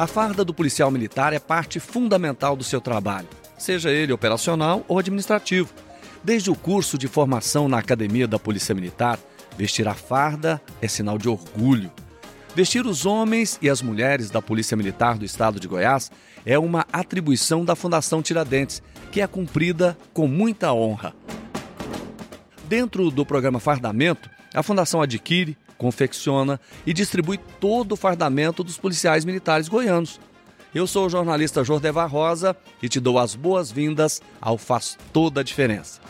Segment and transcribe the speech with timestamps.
[0.00, 3.28] A farda do policial militar é parte fundamental do seu trabalho,
[3.58, 5.74] seja ele operacional ou administrativo.
[6.24, 9.18] Desde o curso de formação na Academia da Polícia Militar,
[9.58, 11.92] vestir a farda é sinal de orgulho.
[12.54, 16.10] Vestir os homens e as mulheres da Polícia Militar do Estado de Goiás
[16.46, 21.14] é uma atribuição da Fundação Tiradentes, que é cumprida com muita honra.
[22.66, 29.24] Dentro do programa Fardamento, a Fundação adquire, confecciona e distribui todo o fardamento dos policiais
[29.24, 30.20] militares goianos.
[30.74, 35.44] Eu sou o jornalista Jordevar Rosa e te dou as boas-vindas ao Faz Toda a
[35.44, 36.00] Diferença.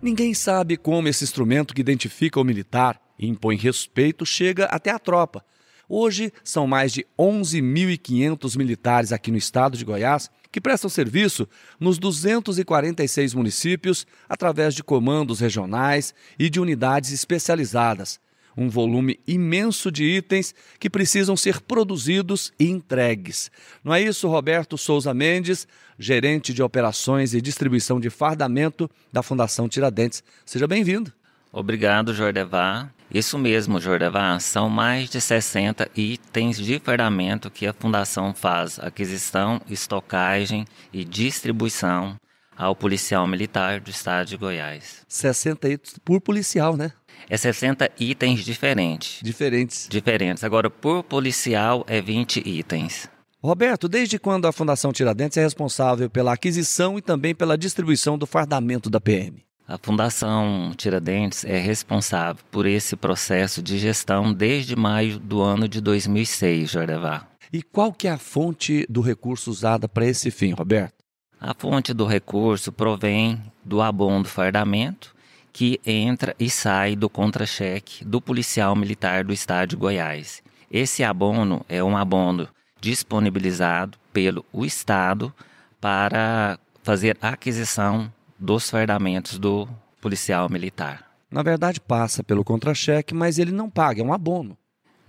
[0.00, 4.98] Ninguém sabe como esse instrumento que identifica o militar e impõe respeito chega até a
[4.98, 5.44] tropa.
[5.88, 11.98] Hoje são mais de 11.500 militares aqui no estado de Goiás que prestam serviço nos
[11.98, 18.18] 246 municípios através de comandos regionais e de unidades especializadas.
[18.56, 23.50] Um volume imenso de itens que precisam ser produzidos e entregues.
[23.84, 29.68] Não é isso, Roberto Souza Mendes, gerente de operações e distribuição de fardamento da Fundação
[29.68, 30.24] Tiradentes.
[30.46, 31.12] Seja bem-vindo.
[31.52, 32.95] Obrigado, Jordevar.
[33.12, 34.40] Isso mesmo, Jordevar.
[34.40, 42.16] São mais de 60 itens de fardamento que a Fundação faz aquisição, estocagem e distribuição
[42.56, 45.04] ao policial militar do estado de Goiás.
[45.06, 46.92] 60 itens por policial, né?
[47.28, 49.20] É 60 itens diferentes.
[49.22, 49.88] Diferentes.
[49.88, 50.44] Diferentes.
[50.44, 53.08] Agora, por policial, é 20 itens.
[53.42, 58.26] Roberto, desde quando a Fundação Tiradentes é responsável pela aquisição e também pela distribuição do
[58.26, 59.44] fardamento da PM?
[59.68, 65.80] A Fundação Tiradentes é responsável por esse processo de gestão desde maio do ano de
[65.80, 67.28] 2006, Jordevar.
[67.52, 70.94] E qual que é a fonte do recurso usada para esse fim, Roberto?
[71.40, 75.12] A fonte do recurso provém do abono do fardamento,
[75.52, 80.44] que entra e sai do contra-cheque do policial militar do estado de Goiás.
[80.70, 82.48] Esse abono é um abono
[82.80, 85.34] disponibilizado pelo Estado
[85.80, 89.68] para fazer aquisição dos fardamentos do
[90.00, 91.10] policial militar.
[91.30, 94.56] Na verdade, passa pelo contra-cheque, mas ele não paga, é um abono.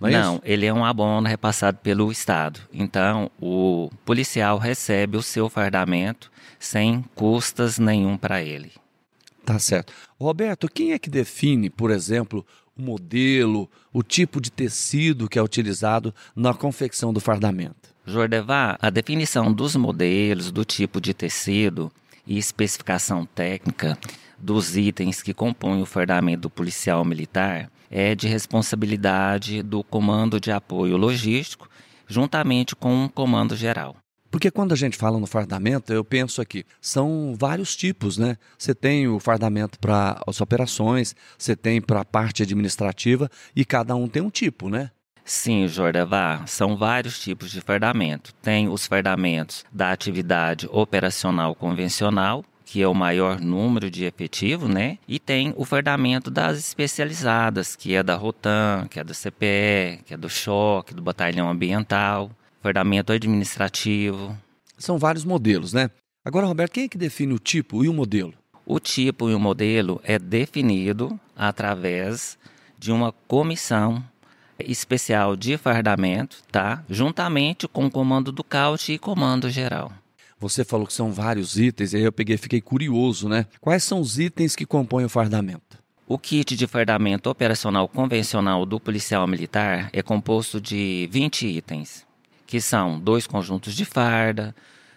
[0.00, 2.60] Não, é não ele é um abono repassado pelo Estado.
[2.72, 8.72] Então, o policial recebe o seu fardamento sem custas nenhum para ele.
[9.44, 9.92] Tá certo.
[10.20, 12.44] Roberto, quem é que define, por exemplo,
[12.76, 17.94] o modelo, o tipo de tecido que é utilizado na confecção do fardamento?
[18.06, 21.90] Jordevar, a definição dos modelos, do tipo de tecido,
[22.28, 23.98] e especificação técnica
[24.38, 30.52] dos itens que compõem o fardamento do policial militar é de responsabilidade do Comando de
[30.52, 31.68] Apoio Logístico,
[32.06, 33.96] juntamente com o Comando Geral.
[34.30, 38.36] Porque quando a gente fala no fardamento, eu penso aqui, são vários tipos, né?
[38.58, 43.96] Você tem o fardamento para as operações, você tem para a parte administrativa e cada
[43.96, 44.90] um tem um tipo, né?
[45.28, 48.32] Sim, Jordavá, são vários tipos de fardamento.
[48.40, 54.96] Tem os fardamentos da atividade operacional convencional, que é o maior número de efetivo, né?
[55.06, 60.14] E tem o fardamento das especializadas, que é da Rotan, que é do CPE, que
[60.14, 62.30] é do Choque, do Batalhão Ambiental,
[62.62, 64.34] fardamento administrativo.
[64.78, 65.90] São vários modelos, né?
[66.24, 68.32] Agora, Roberto, quem é que define o tipo e o modelo?
[68.64, 72.38] O tipo e o modelo é definido através
[72.78, 74.02] de uma comissão
[74.60, 76.84] especial de fardamento, tá?
[76.88, 79.92] Juntamente com o comando do CAUT e comando geral.
[80.40, 83.46] Você falou que são vários itens, aí eu peguei, fiquei curioso, né?
[83.60, 85.78] Quais são os itens que compõem o fardamento?
[86.06, 92.06] O kit de fardamento operacional convencional do policial militar é composto de 20 itens,
[92.46, 94.54] que são dois conjuntos de farda,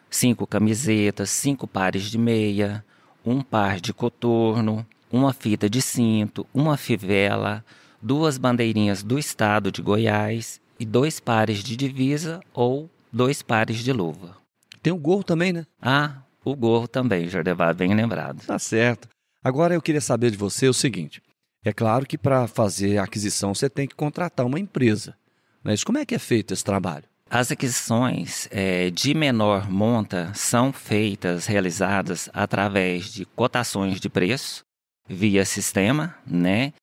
[0.10, 2.86] cinco camisetas, cinco pares de meia,
[3.26, 7.66] um par de coturno, uma fita de cinto, uma fivela,
[8.02, 13.94] duas bandeirinhas do estado de Goiás e dois pares de divisa ou dois pares de
[13.94, 14.38] luva.
[14.82, 15.66] Tem o gorro também, né?
[15.82, 18.44] Ah, o gorro também, Jordevar, bem lembrado.
[18.46, 19.08] Tá certo.
[19.44, 21.22] Agora eu queria saber de você o seguinte:
[21.64, 25.16] é claro que para fazer a aquisição você tem que contratar uma empresa.
[25.64, 27.06] Mas como é que é feito esse trabalho?
[27.30, 34.66] As aquisições é, de menor monta são feitas, realizadas através de cotações de preço
[35.08, 36.74] via sistema, né?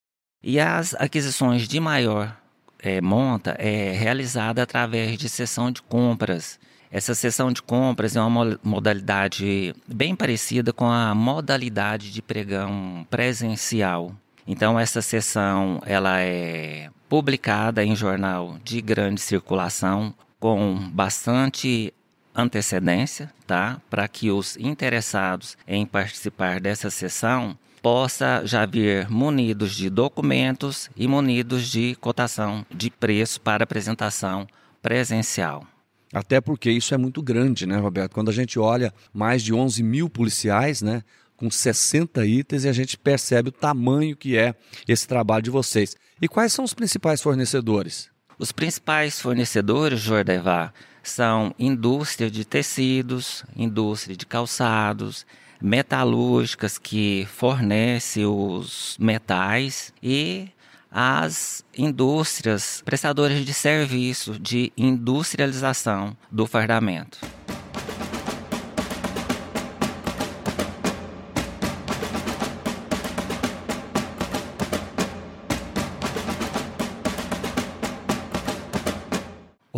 [0.42, 2.36] E as aquisições de maior
[2.78, 6.58] é, monta é realizada através de sessão de compras.
[6.90, 14.14] Essa sessão de compras é uma modalidade bem parecida com a modalidade de pregão presencial.
[14.46, 21.92] Então essa sessão ela é publicada em jornal de grande circulação com bastante
[22.34, 23.80] antecedência, tá?
[23.90, 31.06] Para que os interessados em participar dessa sessão possa já vir munidos de documentos e
[31.06, 34.46] munidos de cotação de preço para apresentação
[34.82, 35.66] presencial.
[36.12, 38.14] Até porque isso é muito grande, né, Roberto?
[38.14, 41.02] Quando a gente olha mais de 11 mil policiais, né,
[41.36, 44.54] com 60 itens, e a gente percebe o tamanho que é
[44.86, 45.96] esse trabalho de vocês.
[46.20, 48.10] E quais são os principais fornecedores?
[48.38, 50.72] Os principais fornecedores, Jordevá,
[51.02, 55.26] são indústria de tecidos, indústria de calçados,
[55.60, 60.48] metalúrgicas que fornece os metais e
[60.90, 67.18] as indústrias prestadoras de serviço de industrialização do fardamento.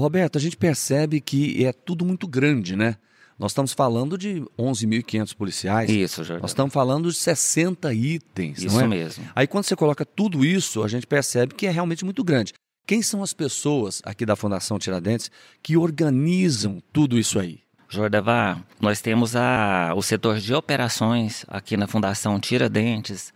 [0.01, 2.97] Roberto, a gente percebe que é tudo muito grande, né?
[3.41, 5.89] Nós estamos falando de 11.500 policiais.
[5.89, 6.43] Isso, Jordão.
[6.43, 8.87] Nós estamos falando de 60 itens, isso não é?
[8.87, 9.25] mesmo.
[9.35, 12.53] Aí quando você coloca tudo isso, a gente percebe que é realmente muito grande.
[12.87, 15.31] Quem são as pessoas aqui da Fundação Tiradentes
[15.63, 17.61] que organizam tudo isso aí?
[17.89, 23.33] Jordavá, nós temos a, o setor de operações aqui na Fundação Tiradentes,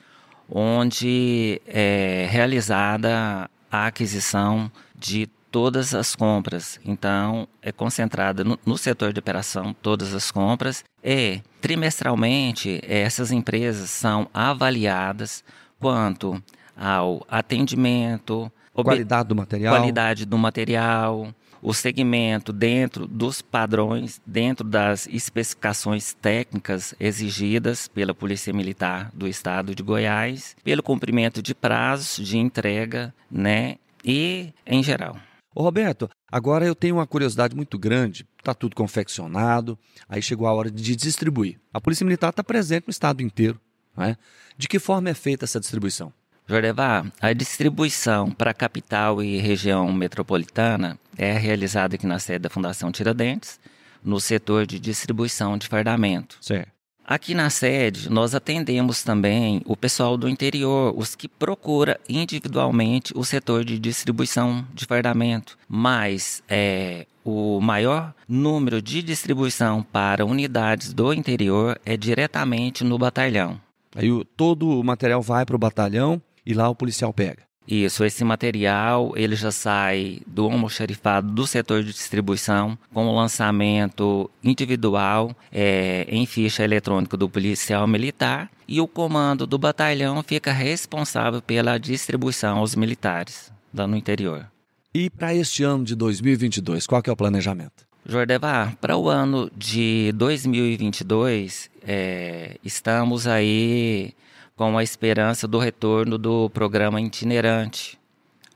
[0.50, 6.80] onde é realizada a aquisição de todas as compras.
[6.84, 13.88] Então, é concentrada no, no, setor de operação todas as compras e trimestralmente essas empresas
[13.88, 15.44] são avaliadas
[15.78, 16.42] quanto
[16.76, 25.06] ao atendimento, qualidade do material, qualidade do material, o segmento dentro dos padrões, dentro das
[25.06, 32.38] especificações técnicas exigidas pela Polícia Militar do Estado de Goiás, pelo cumprimento de prazos de
[32.38, 35.16] entrega, né, e em geral.
[35.54, 38.26] Ô Roberto, agora eu tenho uma curiosidade muito grande.
[38.38, 39.78] Está tudo confeccionado,
[40.08, 41.60] aí chegou a hora de distribuir.
[41.72, 43.60] A Polícia Militar está presente no estado inteiro.
[43.96, 44.16] Né?
[44.58, 46.12] De que forma é feita essa distribuição?
[46.46, 52.50] Jordevá, a distribuição para a capital e região metropolitana é realizada aqui na sede da
[52.50, 53.58] Fundação Tiradentes,
[54.02, 56.36] no setor de distribuição de fardamento.
[56.42, 56.70] Certo.
[57.06, 63.22] Aqui na sede, nós atendemos também o pessoal do interior, os que procura individualmente o
[63.22, 65.58] setor de distribuição de fardamento.
[65.68, 73.60] Mas é, o maior número de distribuição para unidades do interior é diretamente no batalhão.
[73.94, 77.42] Aí todo o material vai para o batalhão e lá o policial pega.
[77.66, 84.30] Isso, esse material ele já sai do almoxarifado do setor de distribuição com o lançamento
[84.42, 91.40] individual é, em ficha eletrônica do policial militar e o comando do batalhão fica responsável
[91.40, 94.46] pela distribuição aos militares lá no interior.
[94.94, 97.84] E para este ano de 2022, qual é o planejamento?
[98.06, 104.14] Jordevar, para o ano de 2022, é, estamos aí
[104.56, 107.98] com a esperança do retorno do programa itinerante,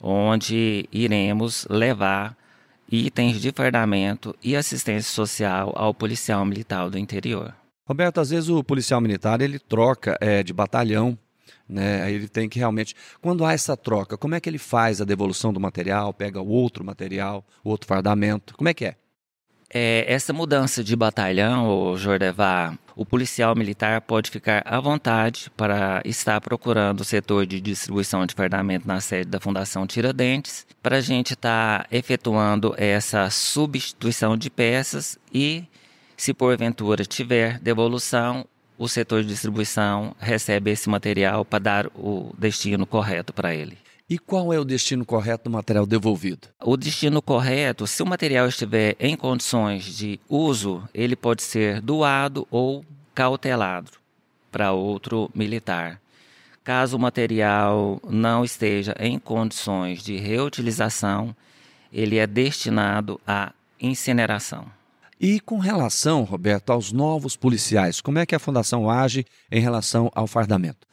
[0.00, 2.36] onde iremos levar
[2.90, 7.54] itens de fardamento e assistência social ao policial militar do interior.
[7.84, 11.18] Roberto, às vezes o policial militar ele troca é, de batalhão,
[11.68, 12.10] né?
[12.10, 15.52] Ele tem que realmente, quando há essa troca, como é que ele faz a devolução
[15.52, 18.94] do material, pega o outro material, o outro fardamento, como é que é?
[19.70, 26.02] É, essa mudança de batalhão, o Jordevá, o policial militar pode ficar à vontade para
[26.04, 31.00] estar procurando o setor de distribuição de fardamento na sede da Fundação Tiradentes, para a
[31.00, 35.62] gente estar tá efetuando essa substituição de peças e,
[36.16, 38.44] se porventura tiver devolução,
[38.76, 43.78] o setor de distribuição recebe esse material para dar o destino correto para ele.
[44.10, 46.48] E qual é o destino correto do material devolvido?
[46.62, 52.48] O destino correto, se o material estiver em condições de uso, ele pode ser doado
[52.50, 52.82] ou
[53.14, 53.90] cautelado
[54.50, 56.00] para outro militar.
[56.64, 61.36] Caso o material não esteja em condições de reutilização,
[61.92, 64.64] ele é destinado à incineração.
[65.20, 70.10] E com relação, Roberto, aos novos policiais, como é que a Fundação age em relação
[70.14, 70.87] ao fardamento?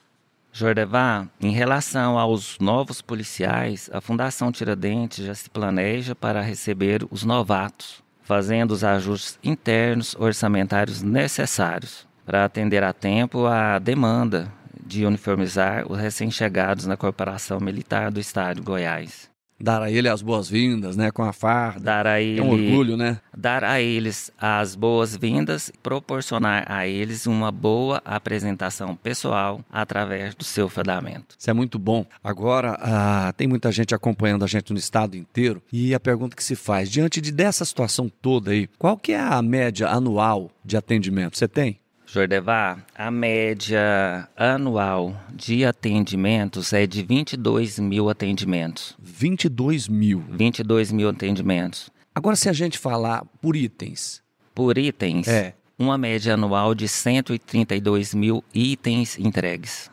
[0.57, 7.25] Jordevá, em relação aos novos policiais, a Fundação Tiradentes já se planeja para receber os
[7.25, 14.49] novatos, fazendo os ajustes internos orçamentários necessários para atender a tempo a demanda
[14.81, 20.21] de uniformizar os recém-chegados na Corporação Militar do Estado de Goiás dar a ele as
[20.21, 21.79] boas-vindas, né, com a farda.
[21.79, 23.19] Dar a ele, é um orgulho, né?
[23.35, 30.69] Dar a eles as boas-vindas, proporcionar a eles uma boa apresentação pessoal através do seu
[30.69, 31.35] fardamento.
[31.37, 32.05] Isso é muito bom.
[32.23, 36.43] Agora, ah, tem muita gente acompanhando a gente no estado inteiro e a pergunta que
[36.43, 40.77] se faz, diante de dessa situação toda aí, qual que é a média anual de
[40.77, 41.37] atendimento?
[41.37, 41.79] Você tem?
[42.07, 48.95] Jordevar, a média anual de atendimentos é de 22 mil atendimentos.
[48.99, 50.23] 22 mil.
[50.29, 51.89] 22 mil atendimentos.
[52.13, 54.21] Agora, se a gente falar por itens.
[54.53, 55.53] Por itens, É.
[55.77, 59.89] uma média anual de 132 mil itens entregues.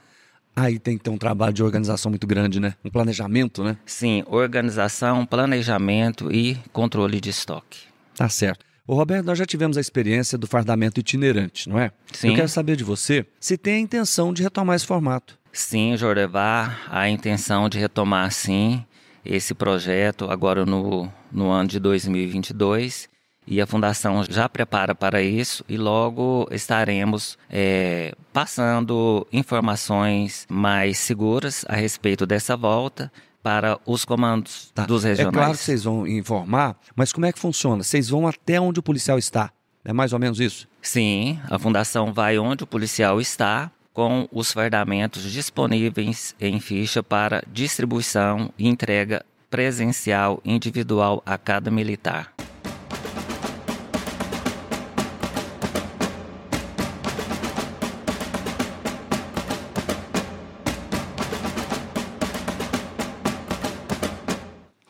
[0.54, 2.74] Aí tem que ter um trabalho de organização muito grande, né?
[2.84, 3.76] Um planejamento, né?
[3.86, 7.80] Sim, organização, planejamento e controle de estoque.
[8.14, 8.64] Tá certo.
[8.86, 11.92] Ô Roberto, nós já tivemos a experiência do fardamento itinerante, não é?
[12.12, 12.30] Sim.
[12.30, 15.38] Eu quero saber de você se tem a intenção de retomar esse formato.
[15.52, 18.84] Sim, Jordevar, a intenção de retomar sim
[19.24, 23.08] esse projeto agora no, no ano de 2022
[23.46, 31.64] e a Fundação já prepara para isso e logo estaremos é, passando informações mais seguras
[31.68, 33.12] a respeito dessa volta
[33.42, 34.84] para os comandos Tá.
[34.86, 35.34] dos É regionais.
[35.34, 37.82] claro que vocês vão informar, mas como é que funciona?
[37.82, 39.50] Vocês vão até onde o policial está?
[39.84, 40.68] É mais ou menos isso?
[40.80, 47.42] Sim, a fundação vai onde o policial está com os fardamentos disponíveis em ficha para
[47.52, 52.32] distribuição e entrega presencial individual a cada militar.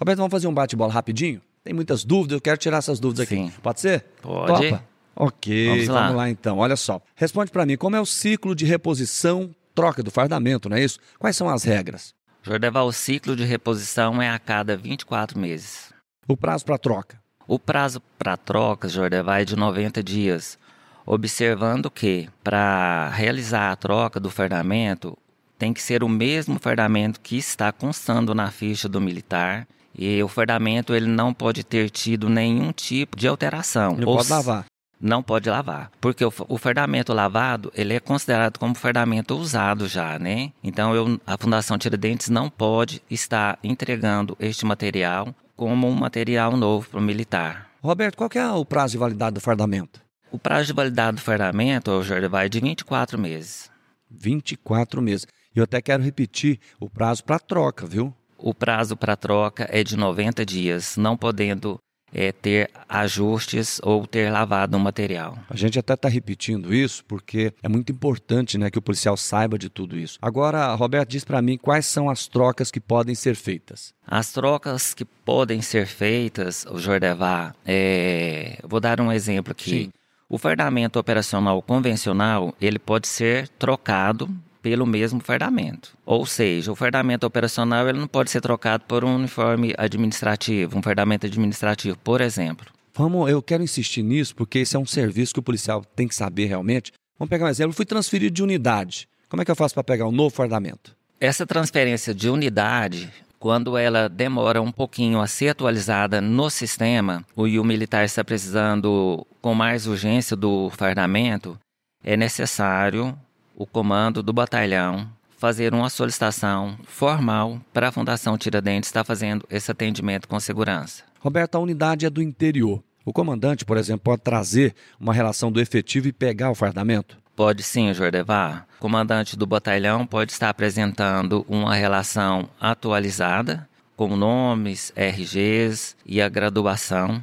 [0.03, 1.41] Roberto, vamos fazer um bate-bola rapidinho?
[1.63, 3.37] Tem muitas dúvidas, eu quero tirar essas dúvidas aqui.
[3.37, 3.53] Sim.
[3.63, 4.05] Pode ser?
[4.21, 4.69] Pode.
[4.71, 4.85] Topa?
[5.15, 6.11] Ok, Vamos vamos lá.
[6.11, 6.29] lá.
[6.29, 6.59] então.
[6.59, 7.01] Olha só.
[7.15, 10.99] Responde para mim, como é o ciclo de reposição, troca do fardamento, não é isso?
[11.21, 12.15] Quais são as regras?
[12.43, 15.93] Jordeval, o ciclo de reposição é a cada 24 meses.
[16.27, 17.21] O prazo para troca?
[17.47, 20.59] O prazo para trocas, Jordeval, é de 90 dias,
[21.07, 25.17] observando que para realizar a troca do fardamento
[25.57, 29.65] tem que ser o mesmo fardamento que está constando na ficha do militar
[29.97, 33.97] e o fardamento ele não pode ter tido nenhum tipo de alteração.
[33.97, 34.65] Não pode lavar.
[35.01, 39.89] Não pode lavar, porque o, fa- o fardamento lavado ele é considerado como fardamento usado
[39.89, 40.53] já, né?
[40.63, 46.89] Então eu, a Fundação Tiradentes não pode estar entregando este material como um material novo
[46.89, 47.69] para o militar.
[47.83, 50.01] Roberto, qual que é o prazo de validade do fardamento?
[50.31, 53.69] O prazo de validade do fardamento, Jorge, vai de 24 meses.
[54.09, 55.27] 24 meses.
[55.55, 58.15] E eu até quero repetir o prazo para troca, viu?
[58.43, 61.79] O prazo para troca é de 90 dias, não podendo
[62.13, 65.39] eh, ter ajustes ou ter lavado o material.
[65.49, 69.57] A gente até está repetindo isso porque é muito importante né, que o policial saiba
[69.57, 70.19] de tudo isso.
[70.21, 73.95] Agora, Roberto, diz para mim quais são as trocas que podem ser feitas.
[74.05, 79.71] As trocas que podem ser feitas, o Jordevá, é, vou dar um exemplo aqui.
[79.71, 79.93] Sim.
[80.29, 84.29] O fardamento operacional convencional, ele pode ser trocado
[84.63, 85.93] pelo mesmo fardamento.
[86.07, 90.83] Ou seja, o fardamento operacional ele não pode ser trocado por um uniforme administrativo, um
[90.83, 92.67] fardamento administrativo, por exemplo.
[92.95, 96.15] Vamos, eu quero insistir nisso porque esse é um serviço que o policial tem que
[96.15, 96.93] saber realmente.
[97.19, 97.71] Vamos pegar um exemplo.
[97.73, 99.09] Eu fui transferido de unidade.
[99.29, 100.95] Como é que eu faço para pegar um novo fardamento?
[101.19, 107.47] Essa transferência de unidade, quando ela demora um pouquinho a ser atualizada no sistema, o-
[107.49, 111.59] e o militar está precisando com mais urgência do fardamento,
[112.05, 113.17] é necessário
[113.57, 119.71] o comando do batalhão fazer uma solicitação formal para a Fundação Tiradentes estar fazendo esse
[119.71, 121.03] atendimento com segurança.
[121.19, 122.83] Roberto, a unidade é do interior.
[123.05, 127.17] O comandante, por exemplo, pode trazer uma relação do efetivo e pegar o fardamento?
[127.35, 128.67] Pode sim, Jordevar.
[128.79, 136.29] O comandante do batalhão pode estar apresentando uma relação atualizada, com nomes, RGs e a
[136.29, 137.23] graduação.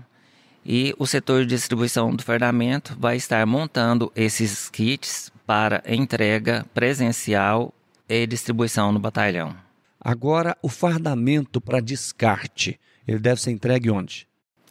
[0.65, 7.73] E o setor de distribuição do fardamento vai estar montando esses kits para entrega presencial
[8.07, 9.55] e distribuição no batalhão.
[9.99, 14.27] Agora, o fardamento para descarte, ele deve ser entregue onde?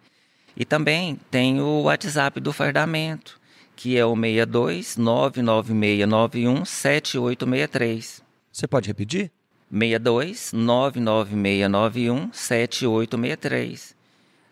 [0.55, 3.38] E também tem o WhatsApp do fardamento,
[3.79, 8.21] que é o 62 99691 7863.
[8.51, 9.31] Você pode repetir?
[9.71, 13.95] 62 99691 7863.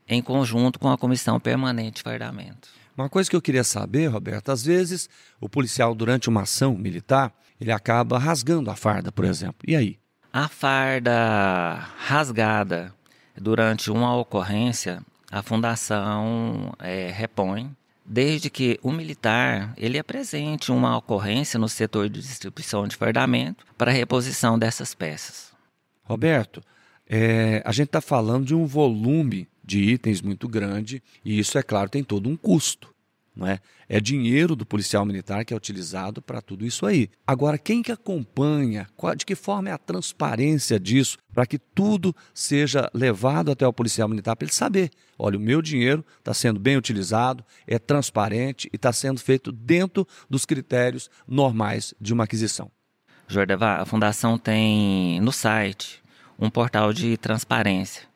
[0.06, 2.79] em conjunto com a Comissão Permanente de Fardamento.
[2.96, 5.08] Uma coisa que eu queria saber, Roberto, às vezes
[5.40, 9.58] o policial, durante uma ação militar, ele acaba rasgando a farda, por exemplo.
[9.66, 9.98] E aí?
[10.32, 12.94] A farda rasgada
[13.36, 21.58] durante uma ocorrência, a fundação é, repõe, desde que o militar ele apresente uma ocorrência
[21.58, 25.52] no setor de distribuição de fardamento para reposição dessas peças.
[26.02, 26.62] Roberto,
[27.08, 31.62] é, a gente está falando de um volume de itens muito grande e isso, é
[31.62, 32.92] claro, tem todo um custo.
[33.36, 33.60] Não é?
[33.88, 37.08] é dinheiro do policial militar que é utilizado para tudo isso aí.
[37.24, 38.88] Agora, quem que acompanha?
[38.96, 43.72] Qual, de que forma é a transparência disso para que tudo seja levado até o
[43.72, 48.68] policial militar para ele saber: olha, o meu dinheiro está sendo bem utilizado, é transparente
[48.72, 52.68] e está sendo feito dentro dos critérios normais de uma aquisição.
[53.28, 56.02] Jordevá, a Fundação tem no site
[56.36, 58.09] um portal de transparência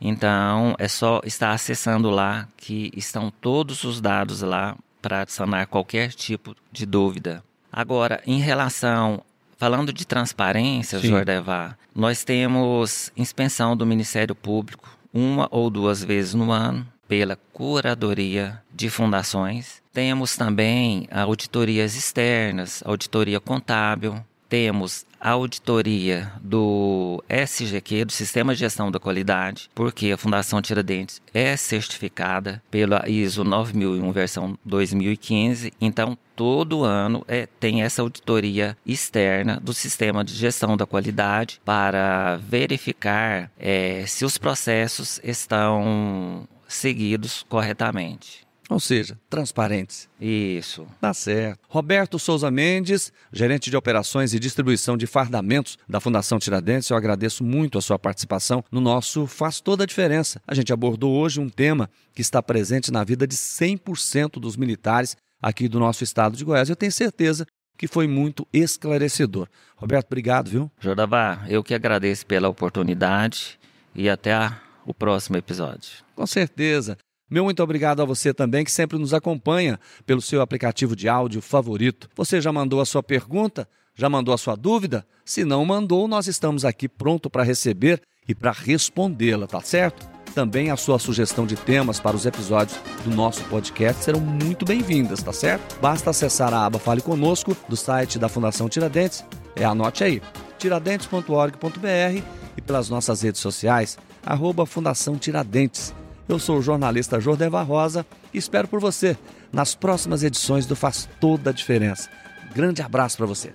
[0.00, 6.12] então é só estar acessando lá que estão todos os dados lá para sanar qualquer
[6.12, 7.42] tipo de dúvida.
[7.72, 9.22] Agora, em relação
[9.58, 16.52] Falando de transparência, Jordevá, nós temos inspeção do Ministério Público uma ou duas vezes no
[16.52, 19.82] ano pela Curadoria de Fundações.
[19.94, 28.90] Temos também auditorias externas, auditoria contábil, temos a auditoria do SGQ, do Sistema de Gestão
[28.90, 36.84] da Qualidade, porque a Fundação Tiradentes é certificada pela ISO 9001 versão 2015, então todo
[36.84, 44.04] ano é, tem essa auditoria externa do sistema de gestão da qualidade para verificar é,
[44.06, 48.45] se os processos estão seguidos corretamente.
[48.68, 50.08] Ou seja, transparentes.
[50.20, 50.86] Isso.
[51.00, 51.60] Tá certo.
[51.68, 57.44] Roberto Souza Mendes, gerente de operações e distribuição de fardamentos da Fundação Tiradentes, eu agradeço
[57.44, 60.40] muito a sua participação no nosso Faz Toda a Diferença.
[60.46, 65.16] A gente abordou hoje um tema que está presente na vida de 100% dos militares
[65.40, 66.68] aqui do nosso estado de Goiás.
[66.68, 67.46] Eu tenho certeza
[67.78, 69.48] que foi muito esclarecedor.
[69.76, 70.70] Roberto, obrigado, viu?
[70.80, 73.58] Jordavá, eu que agradeço pela oportunidade
[73.94, 75.90] e até a, o próximo episódio.
[76.14, 76.96] Com certeza.
[77.28, 81.42] Meu muito obrigado a você também que sempre nos acompanha pelo seu aplicativo de áudio
[81.42, 82.08] favorito.
[82.14, 83.68] Você já mandou a sua pergunta?
[83.96, 85.04] Já mandou a sua dúvida?
[85.24, 90.08] Se não mandou, nós estamos aqui pronto para receber e para respondê-la, tá certo?
[90.36, 95.20] Também a sua sugestão de temas para os episódios do nosso podcast serão muito bem-vindas,
[95.20, 95.80] tá certo?
[95.80, 99.24] Basta acessar a aba Fale Conosco do site da Fundação Tiradentes.
[99.56, 100.22] É, anote aí,
[100.58, 102.22] tiradentes.org.br
[102.56, 105.92] e pelas nossas redes sociais, arroba Fundação Tiradentes.
[106.28, 109.16] Eu sou o jornalista Jordeva Rosa e espero por você
[109.52, 112.10] nas próximas edições do Faz Toda a Diferença.
[112.52, 113.52] Grande abraço para você.